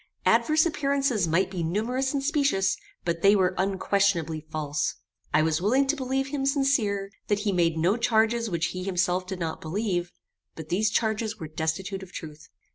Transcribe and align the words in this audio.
Adverse 0.25 0.65
appearances 0.65 1.27
might 1.27 1.51
be 1.51 1.61
numerous 1.61 2.11
and 2.11 2.23
specious, 2.23 2.75
but 3.05 3.21
they 3.21 3.35
were 3.35 3.53
unquestionably 3.59 4.41
false. 4.49 4.95
I 5.31 5.43
was 5.43 5.61
willing 5.61 5.85
to 5.85 5.95
believe 5.95 6.29
him 6.29 6.43
sincere, 6.47 7.11
that 7.27 7.41
he 7.41 7.51
made 7.51 7.77
no 7.77 7.97
charges 7.97 8.49
which 8.49 8.69
he 8.73 8.83
himself 8.83 9.27
did 9.27 9.37
not 9.37 9.61
believe; 9.61 10.11
but 10.55 10.69
these 10.69 10.89
charges 10.89 11.37
were 11.39 11.47
destitute 11.47 12.01
of 12.01 12.11
truth. 12.11 12.49